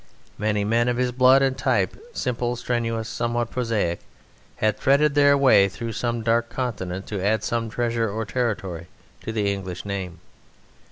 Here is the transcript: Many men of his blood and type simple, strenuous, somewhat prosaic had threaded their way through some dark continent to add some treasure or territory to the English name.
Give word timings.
Many 0.39 0.63
men 0.63 0.87
of 0.87 0.97
his 0.97 1.11
blood 1.11 1.43
and 1.43 1.55
type 1.55 1.95
simple, 2.11 2.55
strenuous, 2.55 3.07
somewhat 3.07 3.51
prosaic 3.51 3.99
had 4.55 4.75
threaded 4.79 5.13
their 5.13 5.37
way 5.37 5.69
through 5.69 5.91
some 5.91 6.23
dark 6.23 6.49
continent 6.49 7.05
to 7.05 7.23
add 7.23 7.43
some 7.43 7.69
treasure 7.69 8.09
or 8.09 8.25
territory 8.25 8.87
to 9.21 9.31
the 9.31 9.53
English 9.53 9.85
name. 9.85 10.19